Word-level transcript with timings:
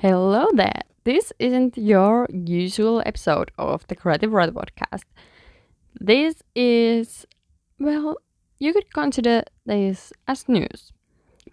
Hello 0.00 0.46
there. 0.54 0.80
This 1.04 1.30
isn't 1.38 1.76
your 1.76 2.26
usual 2.32 3.02
episode 3.04 3.50
of 3.58 3.86
the 3.88 3.94
Creative 3.94 4.32
Writer 4.32 4.52
podcast. 4.52 5.02
This 6.00 6.36
is, 6.54 7.26
well, 7.78 8.16
you 8.58 8.72
could 8.72 8.90
consider 8.94 9.42
this 9.66 10.10
as 10.26 10.48
news 10.48 10.94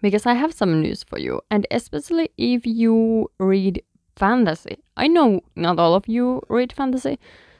because 0.00 0.24
I 0.24 0.32
have 0.32 0.54
some 0.54 0.80
news 0.80 1.04
for 1.04 1.18
you, 1.18 1.42
and 1.50 1.66
especially 1.70 2.30
if 2.38 2.64
you 2.64 3.30
read 3.38 3.82
fantasy. 4.16 4.78
I 4.96 5.08
know 5.08 5.42
not 5.54 5.78
all 5.78 5.92
of 5.92 6.08
you 6.08 6.40
read 6.48 6.72
fantasy. 6.72 7.18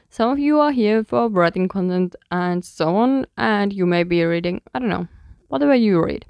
Some 0.09 0.31
of 0.31 0.39
you 0.39 0.59
are 0.59 0.71
here 0.71 1.03
for 1.03 1.29
writing 1.29 1.67
content 1.67 2.15
and 2.31 2.65
so 2.65 2.95
on, 2.95 3.27
and 3.37 3.71
you 3.71 3.85
may 3.85 4.01
be 4.01 4.23
reading, 4.23 4.59
I 4.73 4.79
don't 4.79 4.89
know, 4.89 5.07
whatever 5.49 5.75
you 5.75 6.03
read. 6.03 6.25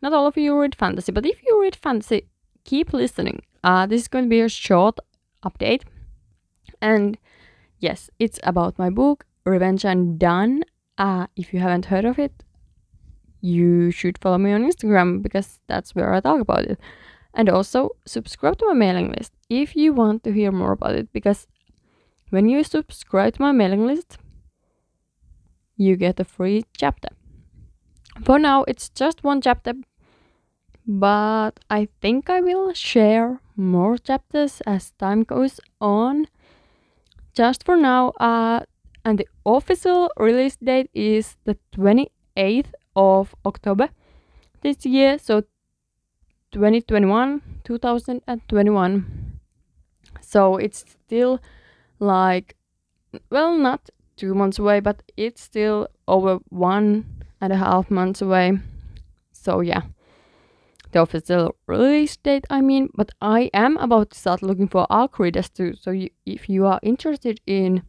Not 0.00 0.14
all 0.14 0.26
of 0.26 0.38
you 0.38 0.58
read 0.58 0.74
fantasy, 0.74 1.12
but 1.12 1.26
if 1.26 1.42
you 1.42 1.60
read 1.60 1.76
fantasy, 1.76 2.30
keep 2.64 2.92
listening 2.92 3.40
uh, 3.64 3.86
this 3.86 4.02
is 4.02 4.08
going 4.08 4.24
to 4.24 4.28
be 4.28 4.40
a 4.40 4.48
short 4.48 4.98
update. 5.44 5.82
And 6.80 7.18
yes, 7.78 8.10
it's 8.18 8.40
about 8.42 8.78
my 8.78 8.90
book, 8.90 9.24
Revenge 9.44 9.84
Undone. 9.84 10.64
Uh, 10.98 11.26
if 11.36 11.54
you 11.54 11.60
haven't 11.60 11.86
heard 11.86 12.04
of 12.04 12.18
it, 12.18 12.44
you 13.40 13.90
should 13.90 14.18
follow 14.18 14.38
me 14.38 14.52
on 14.52 14.68
Instagram 14.68 15.22
because 15.22 15.60
that's 15.66 15.94
where 15.94 16.12
I 16.12 16.20
talk 16.20 16.40
about 16.40 16.64
it. 16.64 16.78
And 17.34 17.48
also 17.48 17.90
subscribe 18.06 18.58
to 18.58 18.66
my 18.66 18.74
mailing 18.74 19.12
list 19.12 19.32
if 19.48 19.74
you 19.74 19.92
want 19.92 20.22
to 20.24 20.32
hear 20.32 20.52
more 20.52 20.72
about 20.72 20.94
it 20.94 21.12
because 21.12 21.46
when 22.30 22.48
you 22.48 22.62
subscribe 22.62 23.34
to 23.34 23.42
my 23.42 23.52
mailing 23.52 23.86
list, 23.86 24.18
you 25.76 25.96
get 25.96 26.20
a 26.20 26.24
free 26.24 26.64
chapter. 26.76 27.08
For 28.24 28.38
now, 28.38 28.64
it's 28.64 28.90
just 28.90 29.24
one 29.24 29.40
chapter, 29.40 29.72
but 30.86 31.60
I 31.70 31.88
think 32.00 32.28
I 32.28 32.40
will 32.40 32.72
share 32.72 33.40
more 33.56 33.98
chapters 33.98 34.60
as 34.66 34.90
time 34.92 35.22
goes 35.22 35.60
on. 35.80 36.26
Just 37.34 37.64
for 37.64 37.76
now, 37.76 38.10
uh, 38.20 38.60
and 39.04 39.18
the 39.18 39.28
official 39.46 40.10
release 40.16 40.56
date 40.56 40.90
is 40.92 41.36
the 41.44 41.56
28th 41.74 42.72
of 42.94 43.34
October 43.46 43.88
this 44.60 44.84
year, 44.84 45.18
so 45.18 45.42
2021, 46.52 47.40
2021. 47.64 49.38
So 50.20 50.56
it's 50.56 50.84
still 50.86 51.40
like, 51.98 52.56
well, 53.30 53.56
not 53.56 53.88
two 54.16 54.34
months 54.34 54.58
away, 54.58 54.80
but 54.80 55.02
it's 55.16 55.40
still 55.40 55.88
over 56.06 56.38
one 56.50 57.24
and 57.40 57.52
a 57.52 57.56
half 57.56 57.90
months 57.90 58.20
away. 58.20 58.58
So 59.32 59.60
yeah 59.60 59.82
the 60.92 61.02
official 61.02 61.56
release 61.66 62.16
date, 62.16 62.44
I 62.48 62.60
mean, 62.60 62.90
but 62.94 63.10
I 63.20 63.50
am 63.52 63.76
about 63.78 64.10
to 64.10 64.18
start 64.18 64.42
looking 64.42 64.68
for 64.68 64.86
ARC 64.90 65.18
readers 65.18 65.48
too. 65.48 65.74
So 65.74 65.90
you, 65.90 66.10
if 66.24 66.48
you 66.48 66.66
are 66.66 66.78
interested 66.82 67.40
in 67.46 67.82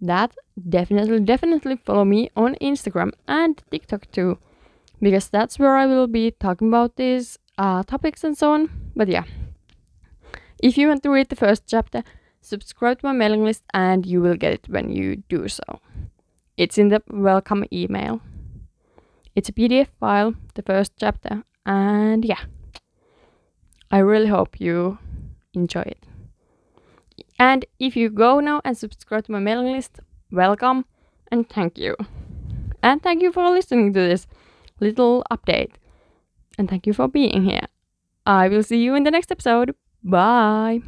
that, 0.00 0.34
definitely, 0.68 1.20
definitely 1.20 1.76
follow 1.76 2.04
me 2.04 2.30
on 2.36 2.56
Instagram 2.60 3.12
and 3.28 3.62
TikTok 3.70 4.10
too, 4.10 4.38
because 5.00 5.28
that's 5.28 5.58
where 5.58 5.76
I 5.76 5.86
will 5.86 6.06
be 6.06 6.32
talking 6.32 6.68
about 6.68 6.96
these 6.96 7.38
uh, 7.58 7.82
topics 7.84 8.24
and 8.24 8.36
so 8.36 8.52
on. 8.52 8.70
But 8.96 9.08
yeah, 9.08 9.24
if 10.62 10.76
you 10.76 10.88
want 10.88 11.02
to 11.02 11.10
read 11.10 11.28
the 11.28 11.36
first 11.36 11.64
chapter, 11.66 12.02
subscribe 12.40 13.00
to 13.00 13.06
my 13.06 13.12
mailing 13.12 13.44
list 13.44 13.62
and 13.72 14.04
you 14.04 14.20
will 14.20 14.36
get 14.36 14.52
it 14.52 14.68
when 14.68 14.90
you 14.90 15.22
do 15.28 15.48
so. 15.48 15.80
It's 16.56 16.78
in 16.78 16.88
the 16.88 17.02
welcome 17.10 17.64
email. 17.72 18.20
It's 19.34 19.48
a 19.48 19.52
PDF 19.52 19.88
file, 19.98 20.34
the 20.54 20.62
first 20.62 20.92
chapter, 21.00 21.44
and 21.66 22.24
yeah, 22.24 22.40
I 23.90 23.98
really 23.98 24.28
hope 24.28 24.60
you 24.60 24.98
enjoy 25.54 25.82
it. 25.82 26.06
And 27.38 27.64
if 27.78 27.96
you 27.96 28.10
go 28.10 28.40
now 28.40 28.60
and 28.64 28.76
subscribe 28.76 29.24
to 29.26 29.32
my 29.32 29.38
mailing 29.38 29.72
list, 29.72 30.00
welcome 30.30 30.84
and 31.30 31.48
thank 31.48 31.78
you. 31.78 31.96
And 32.82 33.02
thank 33.02 33.22
you 33.22 33.32
for 33.32 33.48
listening 33.50 33.92
to 33.92 34.00
this 34.00 34.26
little 34.80 35.24
update. 35.30 35.72
And 36.58 36.68
thank 36.68 36.86
you 36.86 36.92
for 36.92 37.08
being 37.08 37.44
here. 37.44 37.66
I 38.26 38.48
will 38.48 38.62
see 38.62 38.82
you 38.82 38.94
in 38.94 39.04
the 39.04 39.10
next 39.10 39.32
episode. 39.32 39.74
Bye. 40.04 40.82